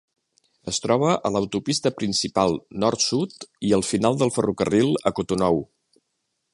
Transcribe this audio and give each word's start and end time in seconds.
Es 0.71 0.79
troba 0.85 1.11
a 1.29 1.31
l'autopista 1.33 1.91
principal 1.99 2.57
nord-sud 2.85 3.47
i 3.69 3.73
al 3.79 3.87
final 3.93 4.19
del 4.23 4.35
ferrocarril 4.39 4.93
a 5.11 5.17
Cotonou. 5.21 5.63